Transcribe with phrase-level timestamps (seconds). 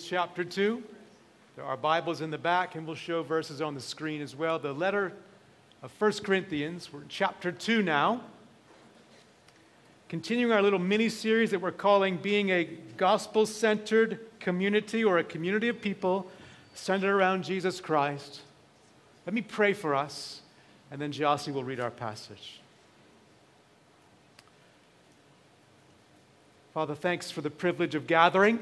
[0.00, 0.82] chapter 2.
[1.54, 4.58] There are Bibles in the back, and we'll show verses on the screen as well.
[4.58, 5.12] The letter
[5.82, 8.22] of 1 Corinthians, we're in chapter 2 now.
[10.08, 12.64] Continuing our little mini series that we're calling Being a
[12.96, 16.26] Gospel Centered Community or a Community of People
[16.72, 18.40] Centered Around Jesus Christ.
[19.26, 20.40] Let me pray for us,
[20.90, 22.60] and then Jossie will read our passage.
[26.72, 28.58] Father, thanks for the privilege of gathering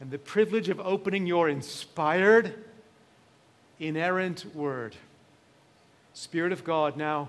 [0.00, 2.54] and the privilege of opening your inspired,
[3.80, 4.94] inerrant word.
[6.14, 7.28] Spirit of God, now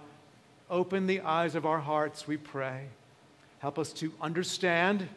[0.69, 2.85] open the eyes of our hearts, we pray.
[3.59, 5.07] Help us to understand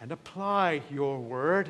[0.00, 1.68] and apply your word.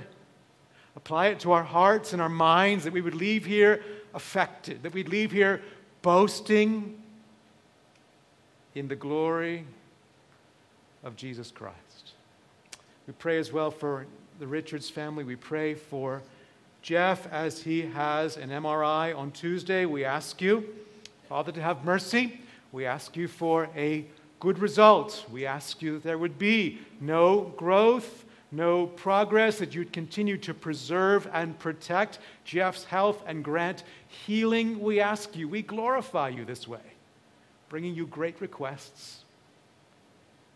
[0.96, 3.82] Apply it to our hearts and our minds that we would leave here
[4.14, 5.62] affected, that we'd leave here
[6.02, 7.00] boasting
[8.74, 9.64] in the glory
[11.04, 12.12] of Jesus Christ.
[13.06, 14.06] We pray as well for
[14.38, 15.24] the Richards family.
[15.24, 16.22] We pray for
[16.82, 19.86] Jeff as he has an MRI on Tuesday.
[19.86, 20.74] We ask you,
[21.28, 22.40] Father, to have mercy.
[22.70, 24.04] We ask you for a
[24.38, 25.24] good result.
[25.32, 30.52] We ask you that there would be no growth, no progress, that you'd continue to
[30.52, 33.84] preserve and protect Jeff's health and grant
[34.26, 34.80] healing.
[34.80, 36.92] We ask you, we glorify you this way,
[37.70, 39.24] bringing you great requests.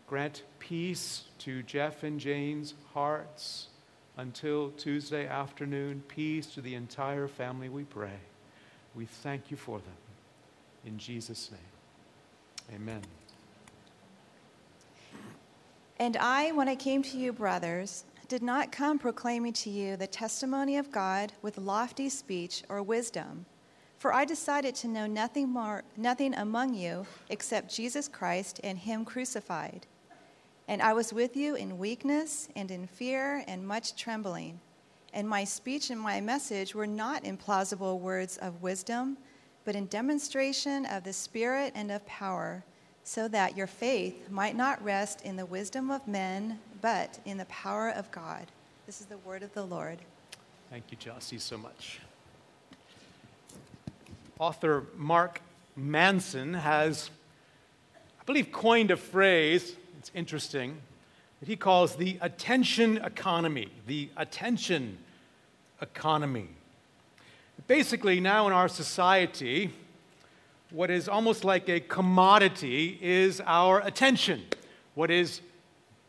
[0.07, 3.69] Grant peace to Jeff and Jane's hearts
[4.21, 6.03] until Tuesday afternoon.
[6.07, 8.19] Peace to the entire family, we pray.
[8.93, 9.97] We thank you for them.
[10.85, 13.01] In Jesus' name, amen.
[15.97, 20.07] And I, when I came to you, brothers, did not come proclaiming to you the
[20.07, 23.45] testimony of God with lofty speech or wisdom.
[23.97, 29.03] For I decided to know nothing more, nothing among you except Jesus Christ and Him
[29.03, 29.87] crucified.
[30.71, 34.61] And I was with you in weakness and in fear and much trembling.
[35.11, 39.17] And my speech and my message were not in plausible words of wisdom,
[39.65, 42.63] but in demonstration of the Spirit and of power,
[43.03, 47.45] so that your faith might not rest in the wisdom of men, but in the
[47.47, 48.45] power of God.
[48.85, 49.97] This is the word of the Lord.
[50.69, 51.99] Thank you, Jossie, so much.
[54.39, 55.41] Author Mark
[55.75, 57.09] Manson has,
[58.21, 60.81] I believe, coined a phrase it's interesting
[61.39, 63.67] that he calls the attention economy.
[63.85, 64.97] The attention
[65.79, 66.47] economy.
[67.67, 69.71] Basically, now in our society,
[70.71, 74.41] what is almost like a commodity is our attention.
[74.95, 75.41] What is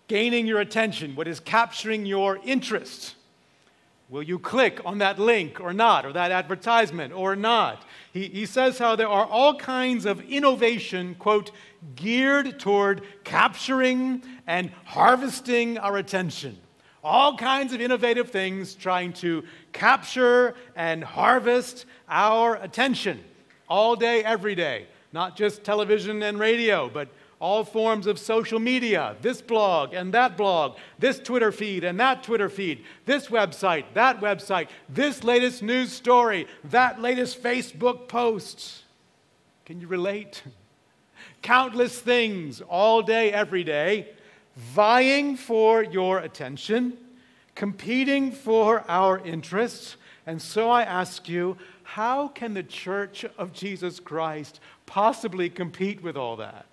[0.08, 1.14] gaining your attention?
[1.14, 3.14] What is capturing your interest?
[4.12, 7.86] Will you click on that link or not, or that advertisement or not?
[8.12, 11.50] He, he says how there are all kinds of innovation, quote,
[11.94, 16.58] geared toward capturing and harvesting our attention.
[17.02, 23.18] All kinds of innovative things trying to capture and harvest our attention
[23.66, 24.88] all day, every day.
[25.14, 27.08] Not just television and radio, but
[27.42, 32.22] all forms of social media this blog and that blog, this Twitter feed and that
[32.22, 38.84] Twitter feed, this website, that website, this latest news story, that latest Facebook post.
[39.66, 40.44] Can you relate?
[41.42, 44.10] Countless things all day, every day,
[44.56, 46.96] vying for your attention,
[47.56, 49.96] competing for our interests.
[50.26, 56.16] And so I ask you, how can the church of Jesus Christ possibly compete with
[56.16, 56.71] all that?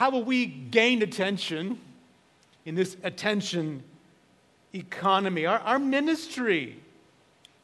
[0.00, 1.78] How will we gain attention
[2.64, 3.82] in this attention
[4.72, 5.44] economy?
[5.44, 6.80] Our, our ministry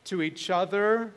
[0.05, 1.15] to each other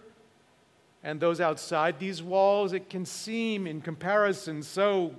[1.03, 5.13] and those outside these walls, it can seem in comparison so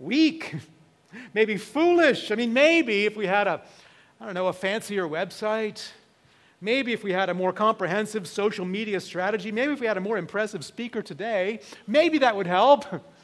[0.00, 0.54] weak,
[1.34, 2.30] maybe foolish.
[2.30, 3.60] I mean, maybe if we had a,
[4.18, 5.86] I don't know, a fancier website,
[6.62, 10.00] maybe if we had a more comprehensive social media strategy, maybe if we had a
[10.00, 12.86] more impressive speaker today, maybe that would help.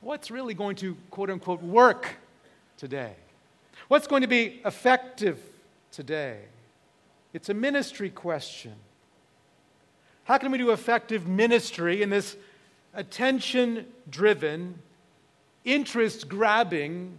[0.00, 2.16] what's really going to, quote unquote, work
[2.76, 3.14] today?
[3.88, 5.38] What's going to be effective
[5.92, 6.40] today?
[7.32, 8.74] It's a ministry question.
[10.24, 12.36] How can we do effective ministry in this
[12.94, 14.78] attention driven,
[15.64, 17.16] interest grabbing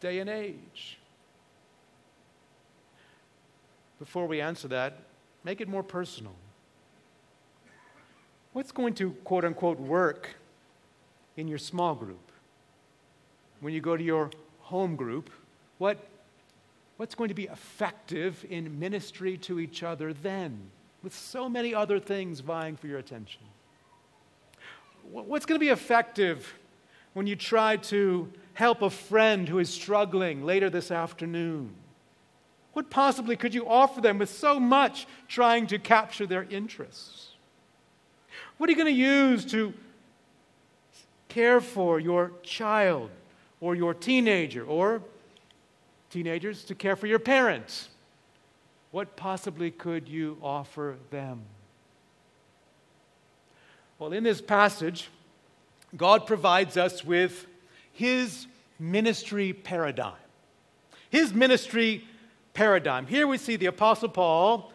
[0.00, 0.98] day and age?
[3.98, 4.98] Before we answer that,
[5.44, 6.34] make it more personal.
[8.52, 10.30] What's going to, quote unquote, work
[11.40, 12.30] in your small group?
[13.60, 15.30] When you go to your home group,
[15.78, 15.98] what,
[16.98, 20.60] what's going to be effective in ministry to each other then,
[21.02, 23.40] with so many other things vying for your attention?
[25.10, 26.54] What's going to be effective
[27.14, 31.72] when you try to help a friend who is struggling later this afternoon?
[32.74, 37.30] What possibly could you offer them with so much trying to capture their interests?
[38.58, 39.72] What are you going to use to
[41.30, 43.10] care for your child
[43.60, 45.02] or your teenager or
[46.10, 47.88] teenagers to care for your parents?
[48.90, 51.42] What possibly could you offer them?
[53.98, 55.08] Well, in this passage,
[55.96, 57.46] God provides us with
[57.92, 58.46] his
[58.78, 60.14] ministry paradigm.
[61.10, 62.04] His ministry
[62.54, 63.06] paradigm.
[63.06, 64.72] Here we see the Apostle Paul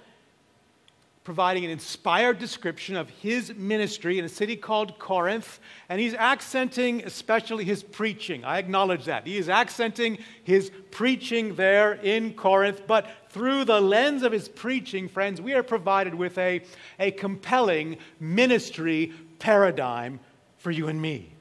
[1.25, 7.03] providing an inspired description of his ministry in a city called Corinth, and he's accenting
[7.03, 8.45] especially his preaching.
[8.45, 9.25] I acknowledge that.
[9.25, 15.09] He is accenting his preaching there in Corinth, but through the lens of his preaching,
[15.09, 16.61] friends, we are provided with a,
[16.99, 20.19] a compelling ministry paradigm
[20.59, 21.33] for you and me.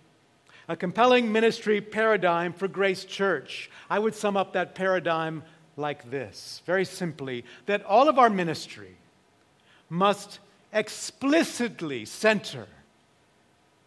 [0.67, 3.71] A compelling ministry paradigm for Grace Church.
[3.91, 5.43] I would sum up that paradigm
[5.77, 8.97] like this very simply that all of our ministry
[9.95, 10.41] must
[10.73, 12.67] explicitly center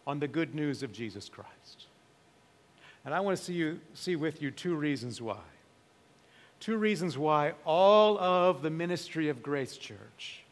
[0.06, 1.86] on the good news of Jesus Christ.
[3.04, 5.38] And I want to see, you, see with you two reasons why.
[6.60, 10.42] Two reasons why all of the ministry of Grace Church,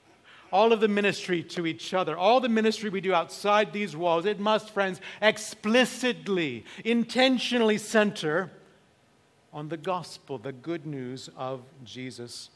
[0.53, 4.25] all of the ministry to each other, all the ministry we do outside these walls,
[4.27, 8.51] it must, friends, explicitly, intentionally center
[9.53, 12.51] on the gospel, the good news of Jesus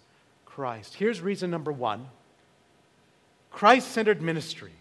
[0.45, 0.95] Christ.
[0.95, 2.07] Here's reason number one
[3.51, 4.73] Christ centered ministry.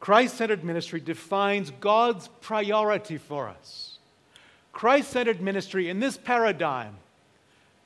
[0.00, 3.98] Christ centered ministry defines God's priority for us.
[4.72, 6.96] Christ centered ministry in this paradigm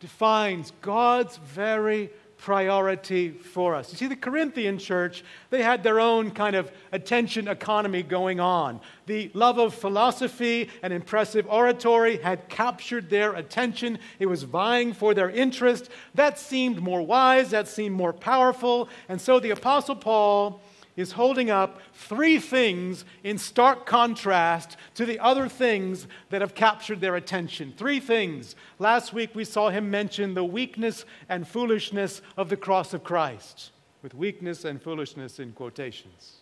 [0.01, 3.93] defines God's very priority for us.
[3.93, 8.81] You see, the Corinthian church, they had their own kind of attention economy going on.
[9.07, 15.15] The love of philosophy and impressive oratory had captured their attention, it was vying for
[15.15, 15.91] their interest.
[16.15, 18.89] That seemed more wise, that seemed more powerful.
[19.09, 20.63] And so the Apostle Paul
[20.99, 27.01] is holding up three things in stark contrast to the other things that have captured
[27.01, 27.73] their attention.
[27.77, 28.57] Three things.
[28.81, 33.71] Last week we saw him mention the weakness and foolishness of the cross of Christ,
[34.03, 36.39] with weakness and foolishness in quotations.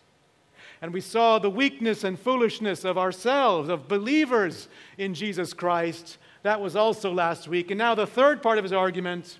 [0.81, 6.17] And we saw the weakness and foolishness of ourselves, of believers in Jesus Christ.
[6.41, 7.69] That was also last week.
[7.69, 9.37] And now the third part of his argument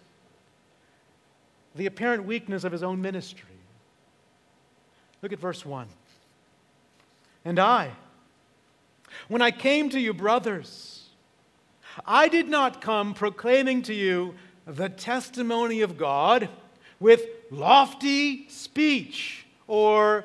[1.75, 3.56] the apparent weakness of his own ministry.
[5.27, 5.87] Look at verse 1.
[7.43, 7.91] And I,
[9.27, 11.09] when I came to you, brothers,
[12.05, 14.35] I did not come proclaiming to you
[14.65, 16.47] the testimony of God
[17.01, 20.23] with lofty speech or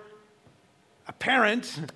[1.09, 1.91] apparent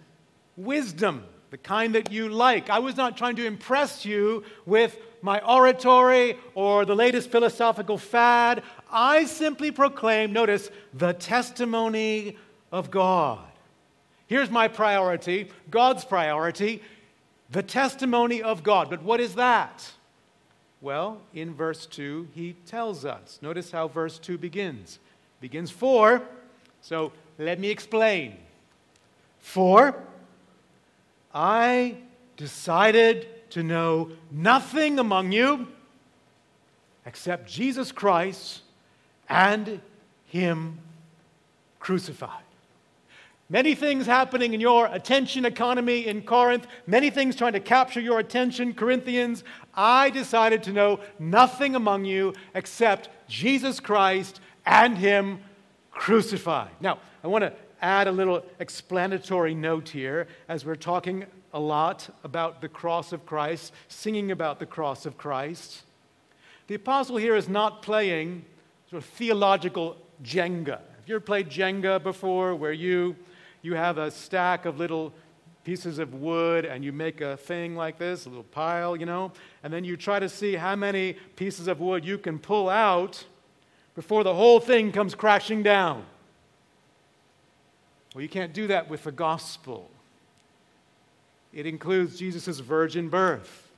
[0.56, 2.70] wisdom, the kind that you like.
[2.70, 8.64] I was not trying to impress you with my oratory or the latest philosophical fad.
[8.90, 12.36] I simply proclaimed, notice, the testimony
[12.76, 13.38] of God.
[14.26, 16.82] Here's my priority God's priority
[17.48, 18.90] the testimony of God.
[18.90, 19.92] But what is that?
[20.82, 23.38] Well, in verse 2, he tells us.
[23.40, 24.98] Notice how verse 2 begins.
[25.40, 26.22] begins for,
[26.82, 28.36] so let me explain.
[29.38, 29.94] For
[31.32, 31.96] I
[32.36, 35.68] decided to know nothing among you
[37.06, 38.62] except Jesus Christ
[39.28, 39.80] and
[40.26, 40.78] Him
[41.78, 42.45] crucified.
[43.48, 48.18] Many things happening in your attention economy in Corinth, many things trying to capture your
[48.18, 49.44] attention, Corinthians.
[49.72, 55.38] I decided to know nothing among you except Jesus Christ and Him
[55.92, 56.70] crucified.
[56.80, 61.24] Now, I want to add a little explanatory note here as we're talking
[61.54, 65.84] a lot about the cross of Christ, singing about the cross of Christ.
[66.66, 68.44] The apostle here is not playing
[68.90, 70.80] sort of theological Jenga.
[70.80, 73.14] Have you ever played Jenga before where you
[73.62, 75.12] you have a stack of little
[75.64, 79.32] pieces of wood and you make a thing like this, a little pile, you know,
[79.64, 83.24] and then you try to see how many pieces of wood you can pull out
[83.96, 86.04] before the whole thing comes crashing down.
[88.14, 89.90] Well, you can't do that with the gospel.
[91.52, 93.68] It includes Jesus' virgin birth,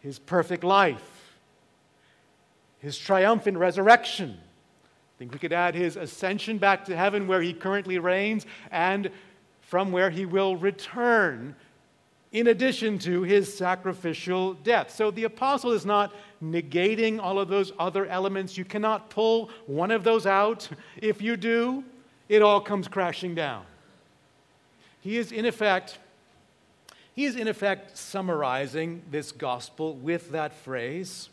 [0.00, 1.34] his perfect life,
[2.80, 4.38] his triumphant resurrection
[5.20, 9.10] think we could add his ascension back to heaven where he currently reigns and
[9.60, 11.54] from where he will return
[12.32, 14.90] in addition to his sacrificial death.
[14.90, 18.56] So the apostle is not negating all of those other elements.
[18.56, 20.66] You cannot pull one of those out.
[20.96, 21.84] If you do,
[22.30, 23.64] it all comes crashing down.
[25.02, 25.98] He is, in effect,
[27.14, 31.28] He is, in effect, summarizing this gospel with that phrase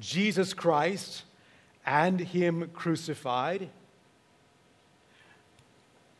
[0.00, 1.22] Jesus Christ
[1.86, 3.68] and Him crucified.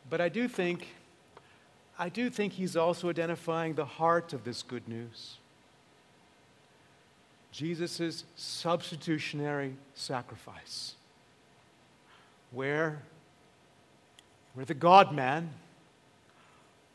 [0.09, 0.87] But I do think,
[1.97, 5.37] I do think he's also identifying the heart of this good news.
[7.51, 10.95] Jesus' substitutionary sacrifice,
[12.51, 13.01] where,
[14.53, 15.49] where the God man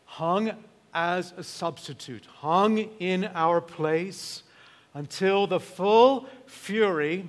[0.04, 0.52] hung
[0.92, 4.42] as a substitute, hung in our place
[4.92, 7.26] until the full fury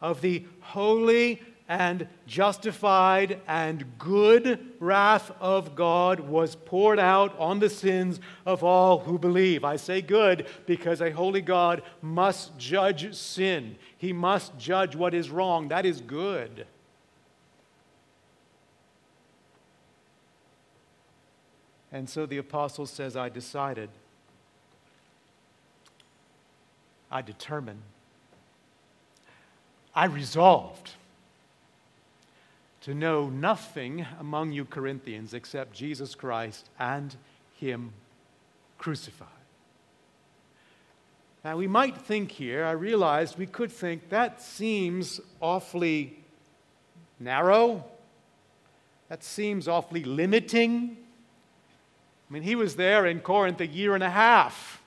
[0.00, 7.70] of the holy and justified and good wrath of God was poured out on the
[7.70, 9.62] sins of all who believe.
[9.62, 15.30] I say good because a holy God must judge sin, he must judge what is
[15.30, 15.68] wrong.
[15.68, 16.66] That is good.
[21.92, 23.90] And so the apostle says, I decided,
[27.10, 27.82] I determined,
[30.00, 30.92] I resolved
[32.80, 37.14] to know nothing among you Corinthians except Jesus Christ and
[37.58, 37.92] Him
[38.78, 39.28] crucified.
[41.44, 46.16] Now, we might think here, I realized we could think that seems awfully
[47.18, 47.84] narrow.
[49.10, 50.96] That seems awfully limiting.
[52.30, 54.82] I mean, he was there in Corinth a year and a half.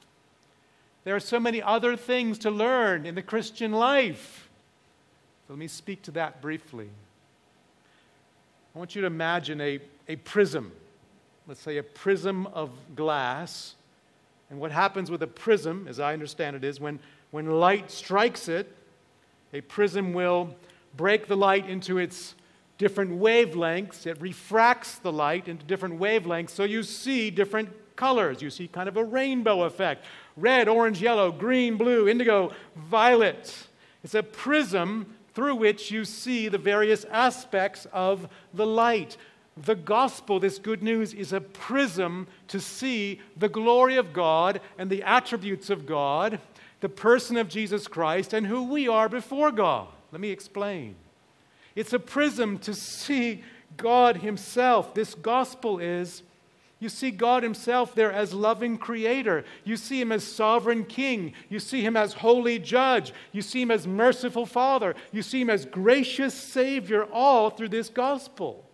[1.03, 4.42] There are so many other things to learn in the Christian life.
[5.53, 6.89] Let me speak to that briefly.
[8.73, 10.71] I want you to imagine a, a prism.
[11.45, 13.75] Let's say a prism of glass.
[14.49, 18.47] And what happens with a prism, as I understand it, is when, when light strikes
[18.47, 18.75] it,
[19.53, 20.55] a prism will
[20.97, 22.33] break the light into its
[22.79, 24.07] different wavelengths.
[24.07, 28.41] It refracts the light into different wavelengths, so you see different colors.
[28.41, 30.03] You see kind of a rainbow effect
[30.35, 33.67] red, orange, yellow, green, blue, indigo, violet.
[34.03, 39.17] It's a prism through which you see the various aspects of the light.
[39.55, 44.89] The gospel, this good news, is a prism to see the glory of God and
[44.89, 46.39] the attributes of God,
[46.81, 49.87] the person of Jesus Christ, and who we are before God.
[50.11, 50.95] Let me explain.
[51.75, 53.43] It's a prism to see
[53.77, 54.93] God Himself.
[54.93, 56.23] This gospel is
[56.83, 59.45] you see God Himself there as loving creator.
[59.63, 61.33] You see Him as sovereign king.
[61.47, 63.13] You see Him as holy judge.
[63.31, 64.93] You see Him as merciful father.
[65.13, 68.65] You see Him as gracious Savior, all through this gospel.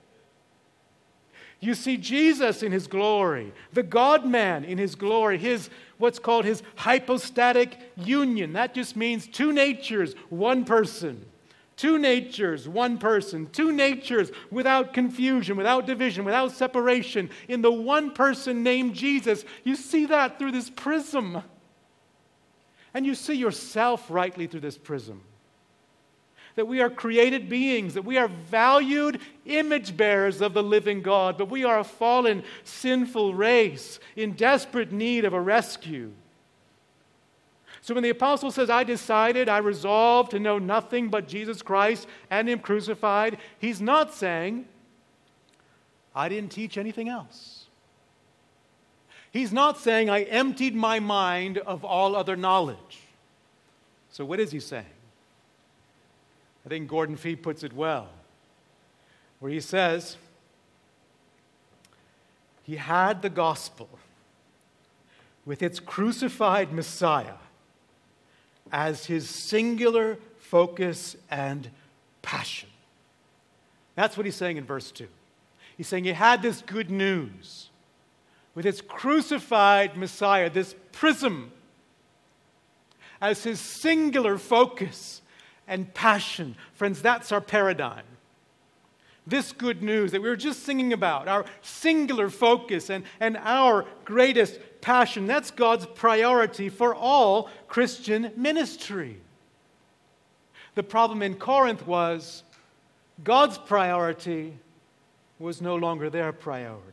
[1.59, 6.45] You see Jesus in His glory, the God man in His glory, His what's called
[6.45, 8.53] His hypostatic union.
[8.53, 11.25] That just means two natures, one person.
[11.79, 13.47] Two natures, one person.
[13.53, 17.29] Two natures without confusion, without division, without separation.
[17.47, 21.41] In the one person named Jesus, you see that through this prism.
[22.93, 25.21] And you see yourself rightly through this prism.
[26.57, 31.37] That we are created beings, that we are valued image bearers of the living God,
[31.37, 36.11] but we are a fallen, sinful race in desperate need of a rescue.
[37.81, 42.07] So when the apostle says, I decided, I resolved to know nothing but Jesus Christ
[42.29, 44.65] and Him crucified, he's not saying,
[46.13, 47.65] I didn't teach anything else.
[49.31, 52.99] He's not saying, I emptied my mind of all other knowledge.
[54.09, 54.85] So what is he saying?
[56.65, 58.09] I think Gordon Fee puts it well,
[59.39, 60.17] where he says,
[62.63, 63.87] He had the gospel
[65.45, 67.35] with its crucified Messiah
[68.71, 71.69] as his singular focus and
[72.21, 72.69] passion.
[73.95, 75.07] That's what he's saying in verse 2.
[75.77, 77.69] He's saying he had this good news
[78.55, 81.51] with its crucified Messiah, this prism,
[83.21, 85.21] as his singular focus
[85.67, 86.55] and passion.
[86.73, 88.03] Friends, that's our paradigm.
[89.27, 93.85] This good news that we were just singing about, our singular focus and, and our
[94.03, 95.27] greatest passion.
[95.27, 99.17] That's God's priority for all Christian ministry.
[100.75, 102.43] The problem in Corinth was
[103.23, 104.53] God's priority
[105.39, 106.85] was no longer their priority.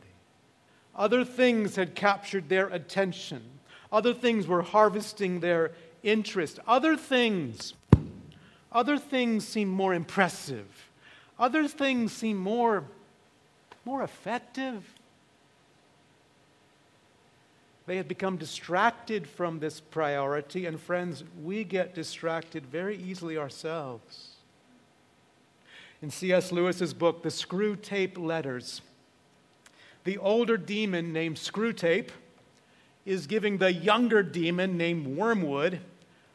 [0.95, 3.43] Other things had captured their attention.
[3.91, 5.71] Other things were harvesting their
[6.03, 6.59] interest.
[6.67, 7.73] Other things,
[8.71, 10.89] other things seemed more impressive.
[11.39, 12.83] Other things seemed more,
[13.85, 14.83] more effective.
[17.87, 24.35] They had become distracted from this priority, and friends, we get distracted very easily ourselves.
[26.01, 26.51] In C.S.
[26.51, 28.81] Lewis's book, The Screwtape Letters,
[30.03, 32.09] the older demon named Screwtape
[33.05, 35.79] is giving the younger demon named Wormwood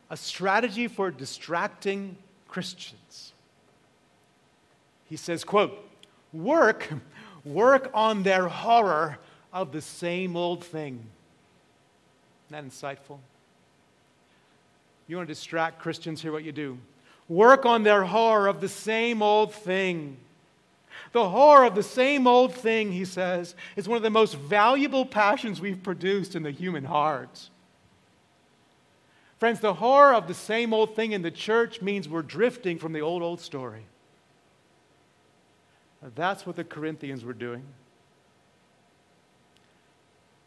[0.09, 2.16] a strategy for distracting
[2.49, 3.35] Christians.
[5.04, 5.78] He says, quote,
[6.32, 6.88] work,
[7.44, 9.18] work on their horror
[9.52, 11.04] of the same old thing.
[12.52, 13.18] That insightful?
[15.06, 16.78] You want to distract Christians, hear what you do.
[17.28, 20.18] Work on their horror of the same old thing.
[21.12, 25.06] The horror of the same old thing, he says, is one of the most valuable
[25.06, 27.49] passions we've produced in the human heart.
[29.38, 32.92] Friends, the horror of the same old thing in the church means we're drifting from
[32.92, 33.87] the old, old story.
[36.14, 37.64] That's what the Corinthians were doing.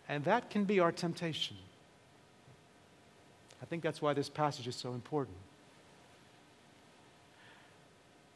[0.08, 1.58] And that can be our temptation.
[3.62, 5.38] I think that's why this passage is so important.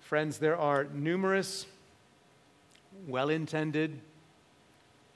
[0.02, 1.66] Friends, there are numerous
[3.08, 4.00] well intended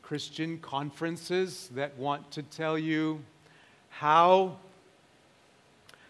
[0.03, 3.21] Christian conferences that want to tell you
[3.89, 4.57] how,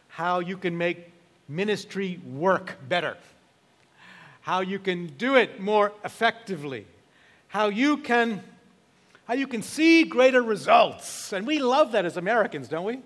[0.10, 1.12] how you can make
[1.48, 3.16] ministry work better,
[4.42, 6.86] how you can do it more effectively,
[7.48, 8.44] how you can,
[9.26, 11.32] how you can see greater results.
[11.32, 13.00] And we love that as Americans, don't we?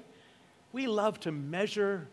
[0.71, 2.07] We love to measure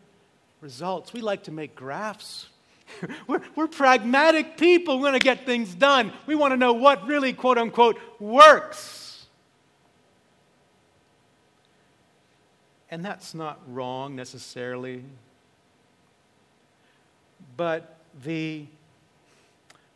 [0.60, 1.12] results.
[1.12, 2.46] We like to make graphs.
[3.26, 4.96] we're, we're pragmatic people.
[4.96, 6.12] We want to get things done.
[6.26, 9.26] We want to know what really, quote unquote, works.
[12.90, 15.04] And that's not wrong necessarily.
[17.56, 18.66] But the,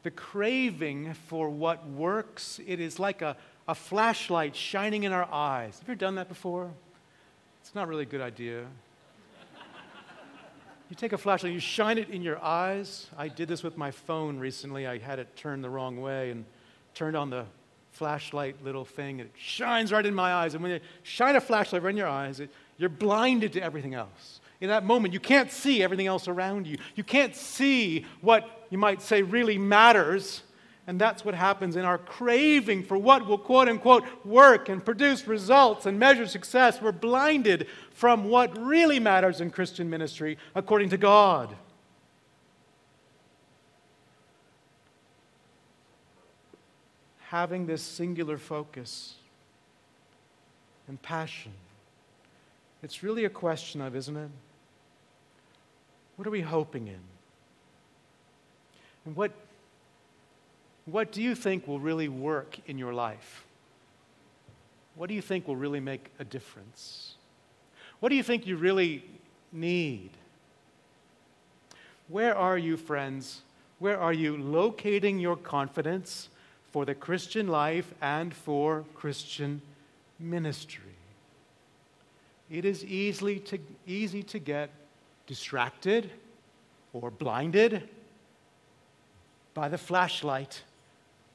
[0.02, 3.36] the craving for what works, it is like a,
[3.66, 5.78] a flashlight shining in our eyes.
[5.78, 6.70] Have you ever done that before?
[7.68, 8.64] It's not really a good idea.
[10.88, 13.10] You take a flashlight, you shine it in your eyes.
[13.18, 14.86] I did this with my phone recently.
[14.86, 16.46] I had it turned the wrong way and
[16.94, 17.44] turned on the
[17.92, 20.54] flashlight little thing, and it shines right in my eyes.
[20.54, 22.48] And when you shine a flashlight right in your eyes, it,
[22.78, 24.40] you're blinded to everything else.
[24.62, 26.78] In that moment, you can't see everything else around you.
[26.94, 30.42] You can't see what you might say really matters.
[30.88, 35.28] And that's what happens in our craving for what will quote unquote work and produce
[35.28, 36.80] results and measure success.
[36.80, 41.54] We're blinded from what really matters in Christian ministry according to God.
[47.26, 49.16] Having this singular focus
[50.88, 51.52] and passion,
[52.82, 54.30] it's really a question of, isn't it?
[56.16, 57.00] What are we hoping in?
[59.04, 59.32] And what
[60.90, 63.44] what do you think will really work in your life?
[64.94, 67.14] What do you think will really make a difference?
[68.00, 69.04] What do you think you really
[69.52, 70.10] need?
[72.08, 73.42] Where are you, friends?
[73.78, 76.30] Where are you locating your confidence
[76.72, 79.60] for the Christian life and for Christian
[80.18, 80.82] ministry?
[82.50, 84.70] It is easily to, easy to get
[85.26, 86.10] distracted
[86.94, 87.88] or blinded
[89.52, 90.62] by the flashlight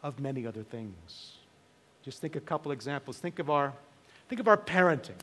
[0.04, 1.38] of many other things.
[2.04, 3.18] Just think a couple examples.
[3.18, 3.74] Think of our,
[4.28, 5.16] think of our parenting.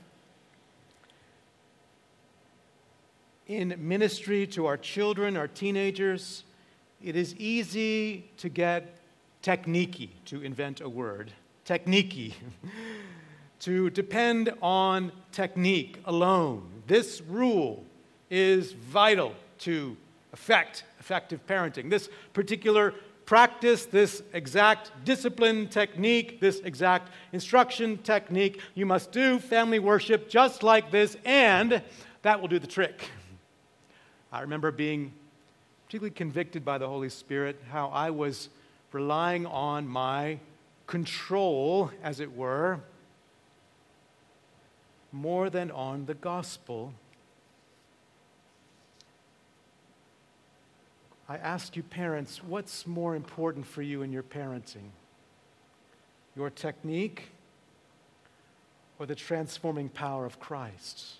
[3.47, 6.45] In ministry to our children, our teenagers,
[7.03, 8.97] it is easy to get
[9.43, 11.33] techniquey, to invent a word,
[11.67, 12.33] techniquey,
[13.61, 16.83] to depend on technique alone.
[16.87, 17.85] This rule
[18.31, 19.97] is vital to
[20.33, 21.91] effect effective parenting.
[21.91, 22.95] This particular
[23.31, 28.61] practice this exact discipline technique, this exact instruction technique.
[28.75, 31.81] You must do family worship just like this, and
[32.23, 33.09] that will do the trick.
[34.33, 35.13] I remember being
[35.87, 38.49] particularly convicted by the Holy Spirit how I was
[38.91, 40.41] relying on my
[40.89, 42.81] control, as it were,
[45.13, 46.93] more than on the gospel
[51.31, 54.91] I ask you, parents, what's more important for you in your parenting?
[56.35, 57.29] Your technique
[58.99, 61.19] or the transforming power of Christ?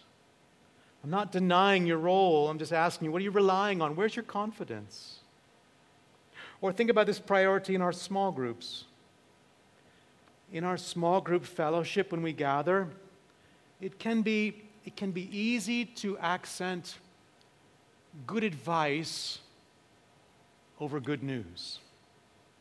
[1.05, 2.51] I'm not denying your role.
[2.51, 3.95] I'm just asking you, what are you relying on?
[3.95, 5.21] Where's your confidence?
[6.61, 8.87] Or think about this priority in our small groups.
[10.53, 12.89] In our small group fellowship, when we gather,
[13.81, 16.97] it can be, it can be easy to accent
[18.27, 19.39] good advice
[20.81, 21.79] over good news.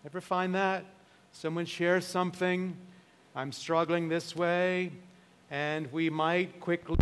[0.06, 0.84] Ever find that?
[1.32, 2.76] Someone shares something,
[3.36, 4.92] I'm struggling this way,
[5.50, 6.98] and we might quickly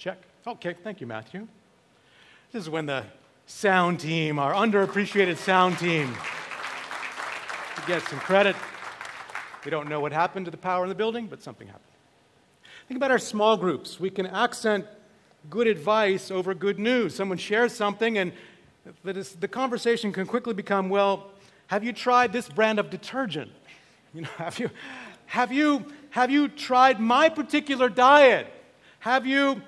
[0.00, 0.16] Check.
[0.46, 1.46] Okay, thank you, Matthew.
[2.52, 3.04] This is when the
[3.44, 6.16] sound team, our underappreciated sound team,
[7.86, 8.56] gets some credit.
[9.62, 11.84] We don't know what happened to the power in the building, but something happened.
[12.88, 14.00] Think about our small groups.
[14.00, 14.86] We can accent
[15.50, 17.14] good advice over good news.
[17.14, 18.32] Someone shares something, and
[19.04, 21.26] the conversation can quickly become, well,
[21.66, 23.52] have you tried this brand of detergent?
[24.14, 24.70] You know, have you,
[25.26, 28.46] have you, have you tried my particular diet?
[29.00, 29.62] Have you,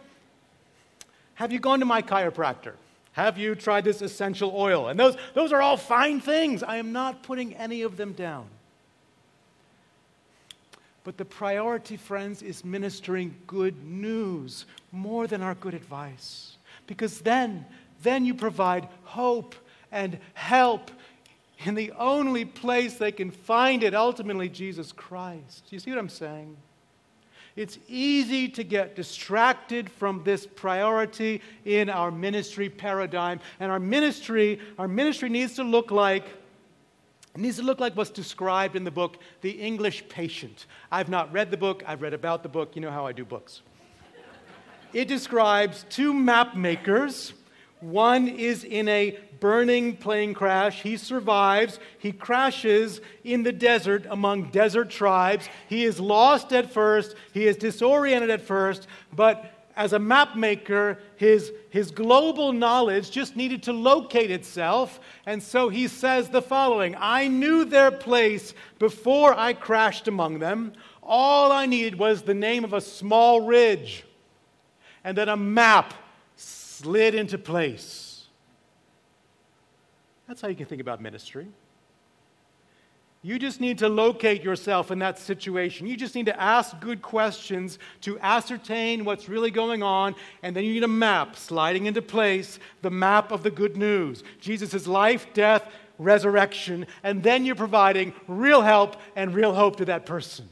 [1.35, 2.75] have you gone to my chiropractor?
[3.12, 4.88] Have you tried this essential oil?
[4.88, 6.62] And those, those are all fine things.
[6.62, 8.47] I am not putting any of them down.
[11.05, 16.57] But the priority, friends, is ministering good news more than our good advice.
[16.87, 17.66] Because then,
[18.03, 19.55] then you provide hope
[19.90, 20.90] and help
[21.64, 25.64] in the only place they can find it, ultimately, Jesus Christ.
[25.71, 26.57] You see what I'm saying?
[27.55, 33.41] It's easy to get distracted from this priority in our ministry paradigm.
[33.61, 36.25] And our ministry, our ministry needs to look like
[37.35, 40.67] it needs to look like what's described in the book, The English Patient.
[40.91, 42.77] I've not read the book, I've read about the book.
[42.77, 43.62] You know how I do books.
[44.93, 47.33] it describes two map makers.
[47.81, 50.83] One is in a burning plane crash.
[50.83, 51.81] He survives.
[51.98, 55.48] He crashes in the desert among desert tribes.
[55.68, 57.16] He is lost at first.
[57.35, 63.35] He is disoriented at first, but as a map maker, his, his global knowledge just
[63.35, 65.00] needed to locate itself.
[65.26, 70.72] And so he says the following I knew their place before I crashed among them.
[71.02, 74.05] All I needed was the name of a small ridge.
[75.02, 75.94] And then a map
[76.37, 78.02] slid into place.
[80.33, 81.47] That's how you can think about ministry.
[83.21, 85.87] You just need to locate yourself in that situation.
[85.87, 90.64] You just need to ask good questions to ascertain what's really going on, and then
[90.64, 95.27] you need a map sliding into place the map of the good news Jesus' life,
[95.35, 100.49] death, resurrection, and then you're providing real help and real hope to that person.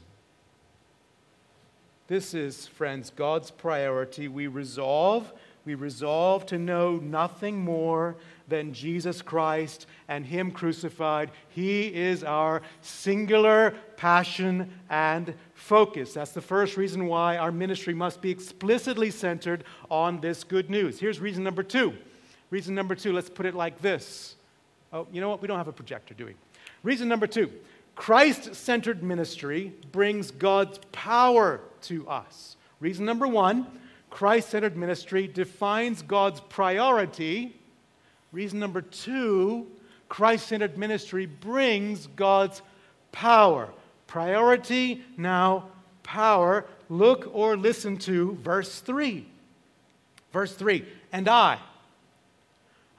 [2.05, 4.27] This is, friends, God's priority.
[4.27, 5.33] We resolve,
[5.65, 8.15] we resolve to know nothing more
[8.51, 11.31] than Jesus Christ and Him crucified.
[11.49, 16.13] He is our singular passion and focus.
[16.13, 20.99] That's the first reason why our ministry must be explicitly centered on this good news.
[20.99, 21.93] Here's reason number two.
[22.51, 24.35] Reason number two, let's put it like this.
[24.93, 25.41] Oh, you know what?
[25.41, 26.35] We don't have a projector, do we?
[26.83, 27.49] Reason number two
[27.95, 32.57] Christ centered ministry brings God's power to us.
[32.79, 33.65] Reason number one
[34.09, 37.55] Christ centered ministry defines God's priority
[38.31, 39.67] Reason number two
[40.09, 42.61] Christ centered ministry brings God's
[43.13, 43.69] power.
[44.07, 45.69] Priority, now
[46.03, 46.65] power.
[46.89, 49.25] Look or listen to verse 3.
[50.33, 51.59] Verse 3 And I,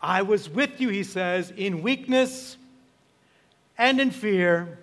[0.01, 2.57] I was with you, he says, in weakness
[3.77, 4.79] and in fear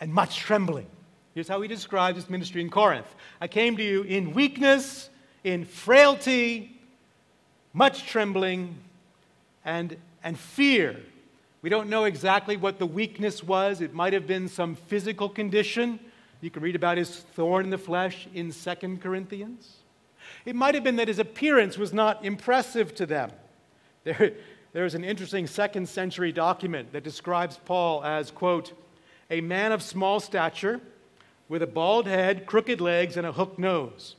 [0.00, 0.86] and much trembling.
[1.34, 5.10] Here's how he describes his ministry in Corinth I came to you in weakness,
[5.44, 6.80] in frailty,
[7.74, 8.74] much trembling,
[9.64, 11.00] and, and fear.
[11.62, 13.80] We don't know exactly what the weakness was.
[13.80, 15.98] It might have been some physical condition.
[16.40, 19.76] You can read about his thorn in the flesh in 2 Corinthians.
[20.44, 23.30] It might have been that his appearance was not impressive to them.
[24.04, 24.32] There,
[24.72, 28.72] there's an interesting second century document that describes Paul as, quote,
[29.30, 30.80] a man of small stature
[31.48, 34.16] with a bald head, crooked legs, and a hooked nose.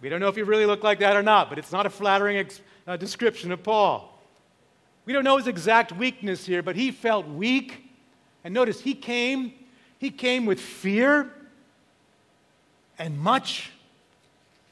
[0.00, 1.90] We don't know if he really looked like that or not, but it's not a
[1.90, 4.15] flattering ex- uh, description of Paul.
[5.06, 7.84] We don't know his exact weakness here, but he felt weak.
[8.44, 9.52] And notice he came,
[9.98, 11.32] he came with fear
[12.98, 13.70] and much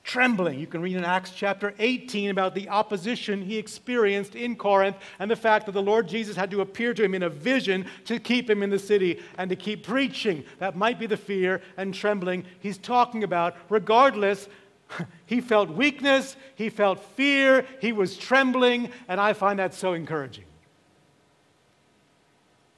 [0.03, 0.61] trembling.
[0.61, 5.31] You can read in Acts chapter 18 about the opposition he experienced in Corinth and
[5.31, 8.19] the fact that the Lord Jesus had to appear to him in a vision to
[8.19, 10.45] keep him in the city and to keep preaching.
[10.59, 13.57] That might be the fear and trembling he's talking about.
[13.71, 14.49] Regardless,
[15.27, 20.45] he felt weakness, he felt fear, he was trembling, and I find that so encouraging.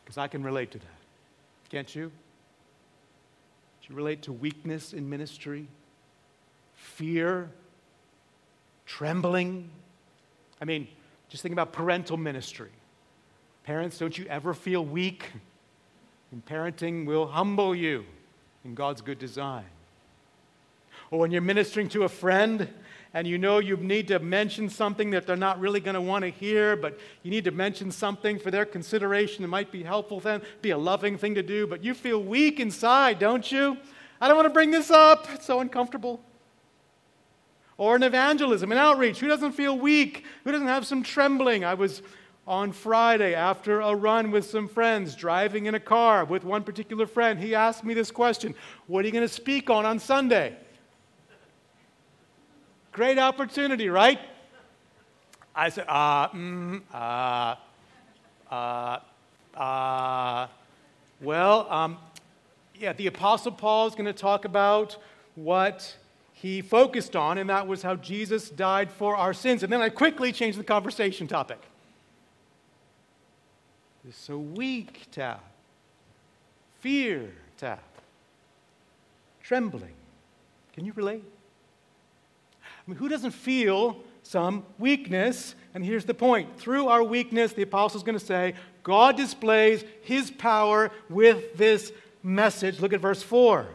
[0.04, 0.86] Because I can relate to that.
[1.70, 2.12] Can't you?
[3.80, 5.66] Do you relate to weakness in ministry?
[6.74, 7.50] Fear?
[8.86, 9.68] Trembling?
[10.60, 10.88] I mean,
[11.28, 12.70] just think about parental ministry.
[13.64, 15.24] Parents, don't you ever feel weak?
[16.32, 18.04] And parenting will humble you
[18.64, 19.64] in God's good design.
[21.10, 22.68] Or when you're ministering to a friend
[23.14, 26.22] and you know you need to mention something that they're not really going to want
[26.24, 30.20] to hear, but you need to mention something for their consideration that might be helpful
[30.20, 33.76] then, be a loving thing to do, but you feel weak inside, don't you?
[34.20, 35.28] I don't want to bring this up.
[35.32, 36.20] It's so uncomfortable.
[37.78, 40.24] Or in evangelism and outreach, who doesn't feel weak?
[40.44, 41.64] Who doesn't have some trembling?
[41.64, 42.02] I was
[42.46, 47.06] on Friday after a run with some friends, driving in a car with one particular
[47.06, 47.38] friend.
[47.38, 48.54] He asked me this question
[48.86, 50.56] What are you going to speak on on Sunday?
[52.96, 54.18] Great opportunity, right?
[55.54, 57.56] I said, uh, mm, uh,
[58.50, 58.98] uh,
[59.54, 60.46] uh.
[61.20, 61.98] Well, um,
[62.74, 64.96] yeah, the Apostle Paul is going to talk about
[65.34, 65.94] what
[66.32, 69.62] he focused on, and that was how Jesus died for our sins.
[69.62, 71.60] And then I quickly changed the conversation topic.
[74.08, 75.44] It's so weak, tap.
[76.80, 77.28] Fear,
[77.58, 77.84] tap.
[79.42, 79.92] Trembling.
[80.72, 81.24] Can you relate?
[82.86, 85.54] I mean, who doesn't feel some weakness?
[85.74, 89.84] And here's the point through our weakness, the apostle is going to say, God displays
[90.02, 92.80] his power with this message.
[92.80, 93.66] Look at verse 4.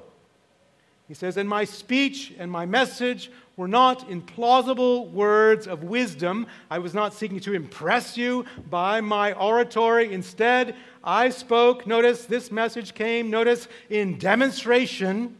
[1.09, 6.47] He says, And my speech and my message were not implausible words of wisdom.
[6.69, 10.13] I was not seeking to impress you by my oratory.
[10.13, 15.35] Instead, I spoke, notice this message came, notice, in demonstration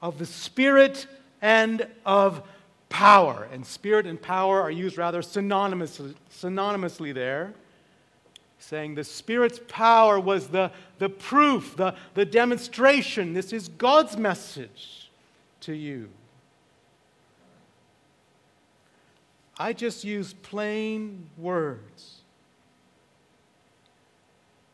[0.00, 1.06] of the Spirit
[1.40, 2.42] and of
[2.92, 3.48] power.
[3.52, 7.54] And Spirit and power are used rather synonymously, synonymously there
[8.62, 13.32] saying the Spirit's power was the, the proof, the, the demonstration.
[13.32, 15.10] This is God's message
[15.60, 16.08] to you.
[19.58, 22.20] I just use plain words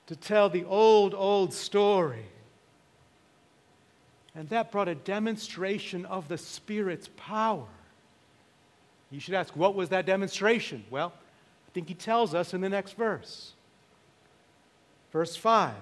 [0.07, 2.27] to tell the old, old story.
[4.35, 7.67] And that brought a demonstration of the Spirit's power.
[9.11, 10.85] You should ask, what was that demonstration?
[10.91, 11.13] Well,
[11.67, 13.53] I think he tells us in the next verse.
[15.13, 15.75] Verse 5.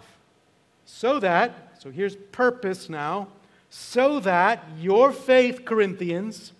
[0.84, 3.28] So that, so here's purpose now,
[3.70, 6.52] so that your faith, Corinthians,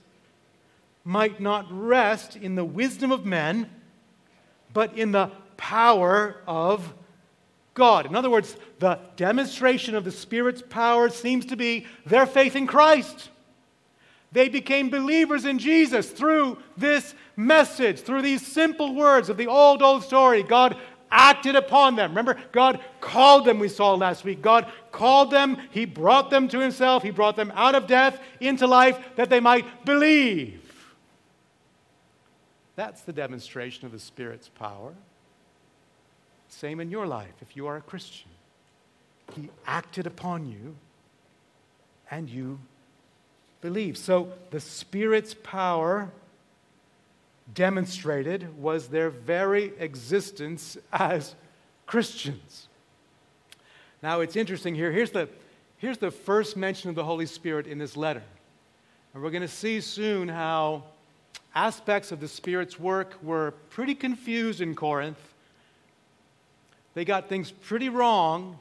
[1.05, 3.71] might not rest in the wisdom of men,
[4.73, 6.93] but in the power of
[7.75, 8.07] God.
[8.07, 12.67] In other words, the demonstration of the Spirit's power seems to be their faith in
[12.67, 13.31] Christ.
[14.33, 19.83] They became believers in Jesus through this message, through these simple words of the old,
[19.83, 20.43] old story.
[20.43, 20.77] God
[21.11, 22.11] acted upon them.
[22.11, 24.43] Remember, God called them, we saw last week.
[24.43, 28.67] God called them, He brought them to Himself, He brought them out of death into
[28.67, 30.63] life that they might believe.
[32.75, 34.93] That's the demonstration of the Spirit's power.
[36.49, 38.29] Same in your life if you are a Christian.
[39.35, 40.77] He acted upon you
[42.11, 42.61] and you
[43.67, 43.99] believe.
[43.99, 46.09] So the Spirit's power
[47.53, 51.35] demonstrated was their very existence as
[51.85, 52.69] Christians.
[54.05, 54.93] Now, it's interesting here.
[54.93, 55.29] Here's the,
[55.79, 58.23] here's the first mention of the Holy Spirit in this letter.
[59.13, 60.85] And we're going to see soon how
[61.53, 65.19] aspects of the Spirit's work were pretty confused in Corinth.
[66.95, 68.61] They got things pretty wrong.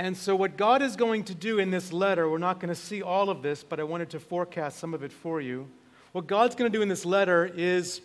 [0.00, 2.80] And so, what God is going to do in this letter, we're not going to
[2.80, 5.68] see all of this, but I wanted to forecast some of it for you.
[6.12, 8.00] What God's going to do in this letter is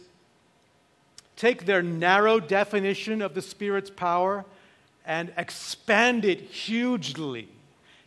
[1.37, 4.43] take their narrow definition of the Spirit's power
[5.05, 7.47] and expand it hugely.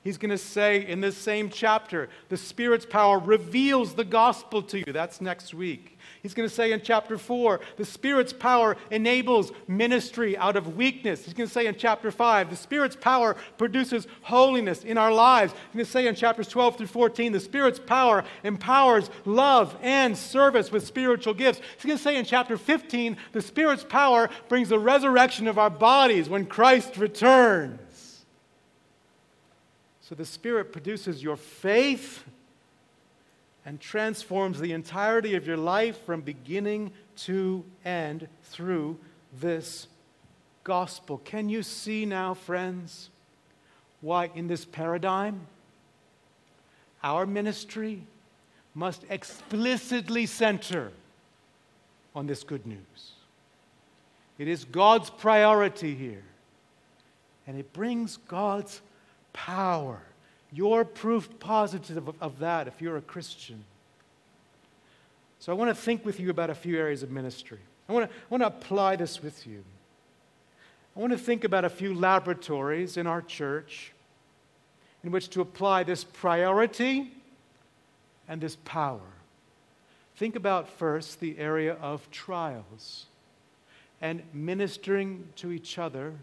[0.08, 4.78] He's going to say in this same chapter, the Spirit's power reveals the gospel to
[4.78, 4.90] you.
[4.90, 5.98] That's next week.
[6.22, 11.26] He's going to say in chapter 4, the Spirit's power enables ministry out of weakness.
[11.26, 15.52] He's going to say in chapter 5, the Spirit's power produces holiness in our lives.
[15.52, 20.16] He's going to say in chapters 12 through 14, the Spirit's power empowers love and
[20.16, 21.60] service with spiritual gifts.
[21.76, 25.68] He's going to say in chapter 15, the Spirit's power brings the resurrection of our
[25.68, 27.78] bodies when Christ returns.
[30.08, 32.24] So the Spirit produces your faith
[33.66, 36.92] and transforms the entirety of your life from beginning
[37.24, 38.96] to end through
[39.38, 39.86] this
[40.64, 41.18] gospel.
[41.26, 43.10] Can you see now, friends,
[44.00, 45.42] why in this paradigm
[47.02, 48.02] our ministry
[48.74, 50.90] must explicitly center
[52.14, 53.12] on this good news?
[54.38, 56.24] It is God's priority here,
[57.46, 58.80] and it brings God's
[59.46, 60.00] power
[60.52, 63.64] you're proof positive of, that if you're a Christian.
[65.40, 67.58] So I want to think with you about a few areas of ministry.
[67.88, 69.62] I want to, I want to apply this with you.
[70.96, 73.92] I want to think about a few laboratories in our church
[75.04, 77.12] in which to apply this priority
[78.26, 79.00] and this power.
[80.16, 83.06] Think about first the area of trials
[84.00, 86.14] and ministering to each other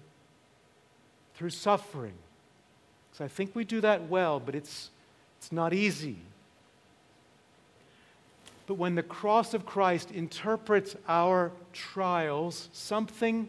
[1.36, 2.15] through suffering.
[3.17, 4.89] So I think we do that well, but it's,
[5.38, 6.17] it's not easy.
[8.67, 13.47] But when the cross of Christ interprets our trials, something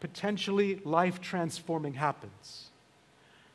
[0.00, 2.66] potentially life transforming happens.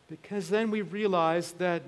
[0.10, 1.84] Because then we realize that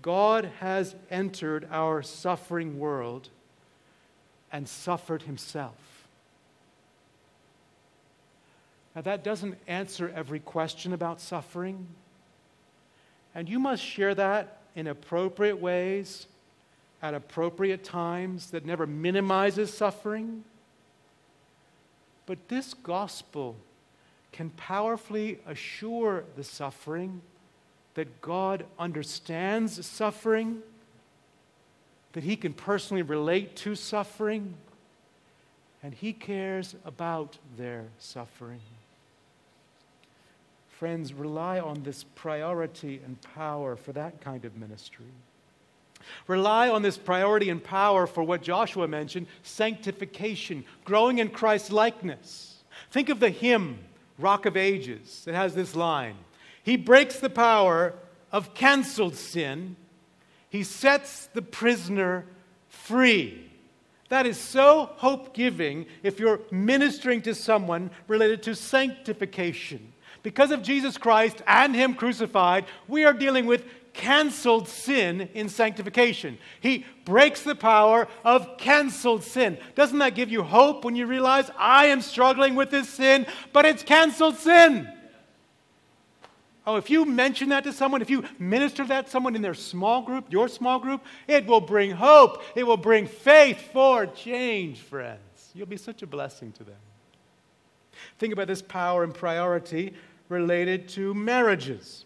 [0.00, 3.28] God has entered our suffering world
[4.52, 5.74] and suffered himself.
[8.94, 11.88] Now, that doesn't answer every question about suffering.
[13.34, 16.26] And you must share that in appropriate ways,
[17.02, 20.44] at appropriate times, that never minimizes suffering.
[22.26, 23.56] But this gospel
[24.32, 27.20] can powerfully assure the suffering
[27.94, 30.62] that God understands suffering,
[32.12, 34.54] that He can personally relate to suffering,
[35.82, 38.60] and He cares about their suffering.
[40.78, 45.06] Friends, rely on this priority and power for that kind of ministry.
[46.26, 52.64] Rely on this priority and power for what Joshua mentioned sanctification, growing in Christ's likeness.
[52.90, 53.78] Think of the hymn,
[54.18, 56.16] Rock of Ages, that has this line
[56.64, 57.94] He breaks the power
[58.32, 59.76] of canceled sin,
[60.48, 62.26] He sets the prisoner
[62.68, 63.48] free.
[64.08, 69.92] That is so hope giving if you're ministering to someone related to sanctification
[70.24, 76.38] because of Jesus Christ and Him crucified, we are dealing with canceled sin in sanctification.
[76.60, 79.58] He breaks the power of canceled sin.
[79.76, 83.66] Doesn't that give you hope when you realize I am struggling with this sin, but
[83.66, 84.88] it's canceled sin?
[86.66, 89.52] Oh, if you mention that to someone, if you minister that to someone in their
[89.52, 92.42] small group, your small group, it will bring hope.
[92.56, 95.50] It will bring faith for change, friends.
[95.54, 96.76] You'll be such a blessing to them.
[98.18, 99.92] Think about this power and priority
[100.28, 102.04] related to marriages.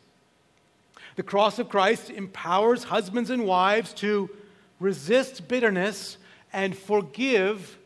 [1.16, 4.30] The cross of Christ empowers husbands and wives to
[4.78, 6.16] resist bitterness
[6.52, 7.78] and forgive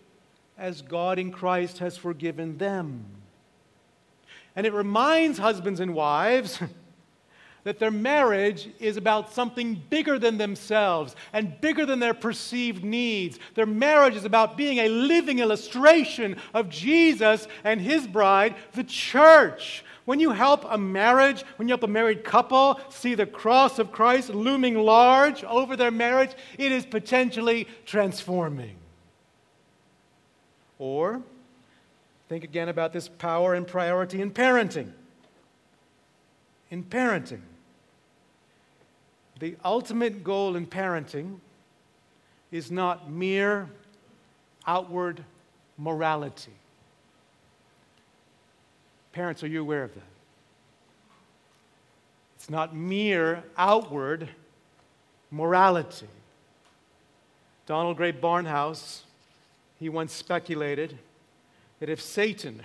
[0.59, 3.05] as God in Christ has forgiven them.
[4.55, 6.61] And it reminds husbands and wives
[7.64, 13.38] that their marriage is about something bigger than themselves and bigger than their perceived needs.
[13.55, 19.85] Their marriage is about being a living illustration of Jesus and his bride, the church.
[20.05, 23.93] When you help a marriage, when you help a married couple see the cross of
[23.93, 28.77] Christ looming large over their marriage, it is potentially transforming.
[30.79, 31.23] Or
[32.29, 34.91] think again about this power and priority in parenting.
[36.71, 37.43] In parenting,
[39.38, 41.38] the ultimate goal in parenting
[42.51, 43.69] is not mere
[44.67, 45.25] outward
[45.77, 46.53] morality.
[49.12, 50.03] Parents, are you aware of that?
[52.37, 54.29] It's not mere outward
[55.31, 56.09] morality.
[57.66, 59.03] Donald Grey Barnhouse,
[59.79, 60.98] he once speculated
[61.79, 62.62] that if Satan,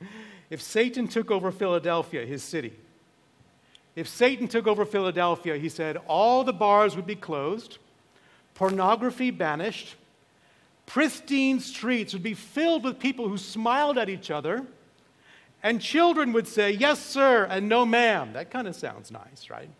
[0.50, 2.72] if Satan took over Philadelphia, his city,
[3.94, 7.78] if Satan took over Philadelphia, he said all the bars would be closed,
[8.54, 9.96] pornography banished,
[10.86, 14.64] pristine streets would be filled with people who smiled at each other
[15.62, 18.32] and children would say, Yes, sir, and no, ma'am.
[18.32, 19.70] That kind of sounds nice, right?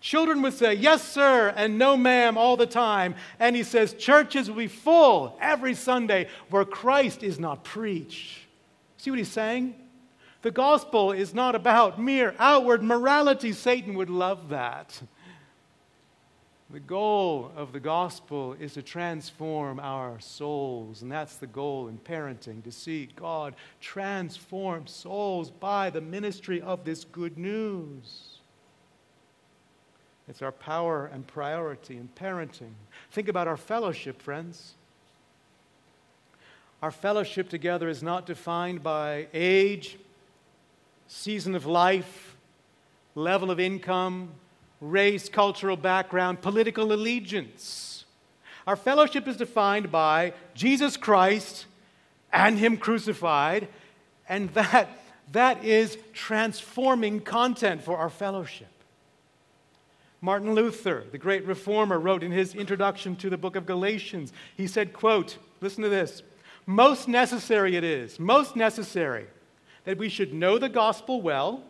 [0.00, 3.14] Children would say, Yes, sir, and no, ma'am, all the time.
[3.38, 8.40] And he says, Churches will be full every Sunday where Christ is not preached.
[8.96, 9.74] See what he's saying?
[10.42, 13.52] The gospel is not about mere outward morality.
[13.52, 15.00] Satan would love that.
[16.70, 21.96] The goal of the gospel is to transform our souls, and that's the goal in
[21.96, 28.38] parenting to see God transform souls by the ministry of this good news.
[30.28, 32.72] It's our power and priority in parenting.
[33.12, 34.74] Think about our fellowship, friends.
[36.82, 39.96] Our fellowship together is not defined by age,
[41.06, 42.36] season of life,
[43.14, 44.32] level of income,
[44.80, 48.04] race, cultural background, political allegiance.
[48.66, 51.66] Our fellowship is defined by Jesus Christ
[52.32, 53.68] and Him crucified,
[54.28, 54.88] and that,
[55.32, 58.68] that is transforming content for our fellowship.
[60.20, 64.66] Martin Luther, the great reformer, wrote in his introduction to the book of Galatians, he
[64.66, 66.22] said, quote, listen to this,
[66.66, 69.26] most necessary it is, most necessary
[69.84, 71.62] that we should know the gospel well,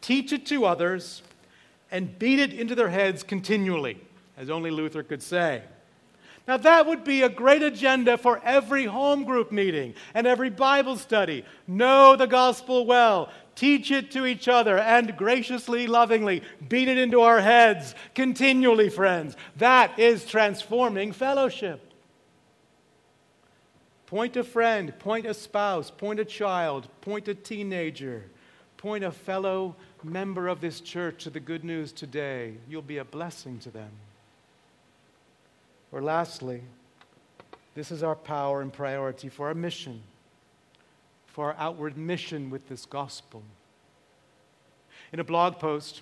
[0.00, 1.22] teach it to others,
[1.90, 4.00] and beat it into their heads continually,
[4.36, 5.62] as only Luther could say.
[6.48, 10.96] Now, that would be a great agenda for every home group meeting and every Bible
[10.96, 11.44] study.
[11.68, 17.20] Know the gospel well, teach it to each other, and graciously, lovingly beat it into
[17.20, 19.36] our heads continually, friends.
[19.56, 21.86] That is transforming fellowship.
[24.06, 28.24] Point a friend, point a spouse, point a child, point a teenager,
[28.80, 32.54] point a fellow member of this church to the good news today.
[32.66, 33.90] You'll be a blessing to them.
[35.92, 36.62] Or lastly,
[37.74, 40.00] this is our power and priority for our mission,
[41.26, 43.42] for our outward mission with this gospel.
[45.12, 46.00] In a blog post,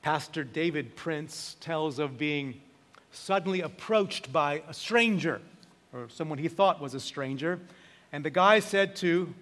[0.00, 2.62] Pastor David Prince tells of being
[3.10, 5.42] suddenly approached by a stranger,
[5.92, 7.60] or someone he thought was a stranger.
[8.10, 9.34] And the guy said to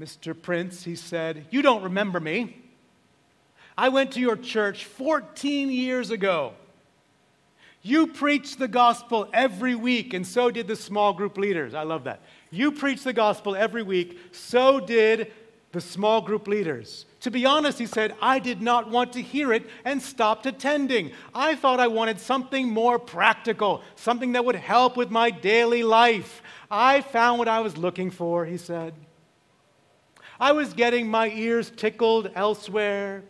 [0.00, 0.40] Mr.
[0.40, 2.56] Prince, he said, You don't remember me.
[3.76, 6.54] I went to your church 14 years ago.
[7.82, 11.74] You preached the gospel every week, and so did the small group leaders.
[11.74, 12.20] I love that.
[12.50, 15.32] You preached the gospel every week, so did
[15.72, 17.06] the small group leaders.
[17.20, 21.12] To be honest, he said, I did not want to hear it and stopped attending.
[21.34, 26.42] I thought I wanted something more practical, something that would help with my daily life.
[26.70, 28.94] I found what I was looking for, he said.
[30.42, 33.22] I was getting my ears tickled elsewhere,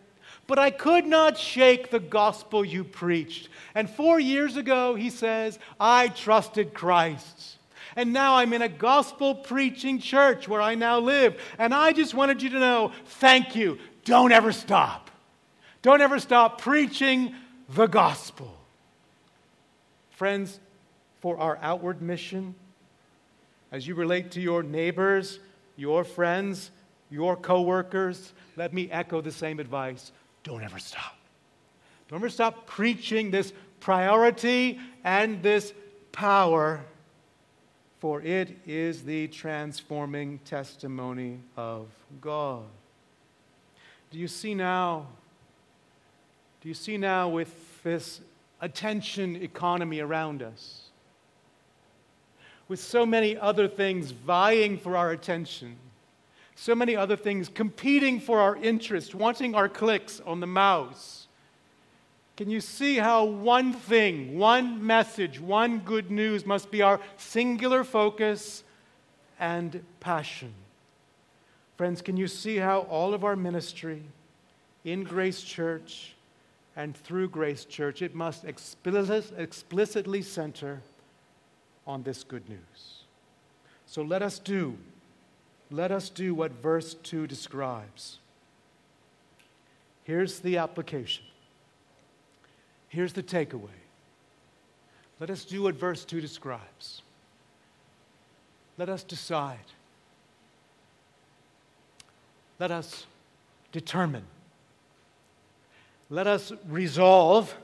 [0.47, 3.49] but I could not shake the gospel you preached.
[3.75, 7.57] And four years ago, he says, I trusted Christ.
[7.95, 11.39] And now I'm in a gospel preaching church where I now live.
[11.59, 13.77] And I just wanted you to know thank you.
[14.05, 15.11] Don't ever stop.
[15.83, 17.35] Don't ever stop preaching
[17.69, 18.57] the gospel.
[20.09, 20.59] Friends,
[21.21, 22.55] for our outward mission,
[23.71, 25.39] as you relate to your neighbors,
[25.75, 26.71] your friends,
[27.13, 30.11] your coworkers, let me echo the same advice.
[30.43, 31.15] Don't ever stop.
[32.07, 35.73] Don't ever stop preaching this priority and this
[36.11, 36.83] power
[37.99, 41.87] for it is the transforming testimony of
[42.19, 42.63] God.
[44.11, 45.07] Do you see now?
[46.61, 48.21] Do you see now with this
[48.59, 50.89] attention economy around us?
[52.67, 55.77] With so many other things vying for our attention,
[56.63, 61.23] so many other things competing for our interest, wanting our clicks on the mouse
[62.35, 67.83] can you see how one thing, one message, one good news must be our singular
[67.83, 68.63] focus
[69.39, 70.51] and passion?
[71.77, 74.01] Friends, can you see how all of our ministry
[74.83, 76.15] in Grace Church
[76.75, 80.81] and through Grace Church, it must explicitly center
[81.85, 83.03] on this good news?
[83.85, 84.75] So let us do,
[85.71, 88.19] let us do what verse 2 describes.
[90.03, 91.25] Here's the application
[92.93, 93.79] Here's the takeaway.
[95.19, 97.01] Let us do what verse 2 describes.
[98.77, 99.57] Let us decide.
[102.59, 103.07] Let us
[103.71, 104.25] determine.
[106.11, 107.55] Let us resolve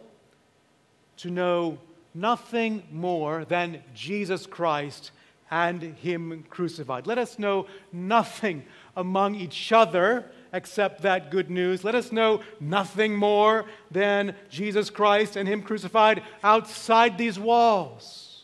[1.17, 1.77] to know
[2.15, 5.11] nothing more than Jesus Christ
[5.51, 7.07] and Him crucified.
[7.07, 8.63] Let us know nothing
[8.95, 11.83] among each other accept that good news.
[11.83, 18.43] Let us know nothing more than Jesus Christ and Him crucified outside these walls.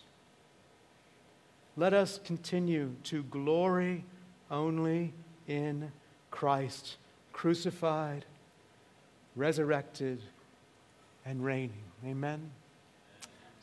[1.78, 4.06] Let us continue to glory
[4.50, 5.14] only
[5.48, 5.92] in
[6.32, 6.96] Christ,
[7.34, 8.26] crucified,
[9.36, 10.22] resurrected,
[11.26, 11.84] and reigning.
[12.06, 12.52] Amen.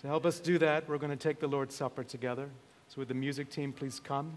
[0.02, 2.48] To help us do that, we're going to take the Lord's Supper together.
[2.92, 4.36] So, would the music team please come?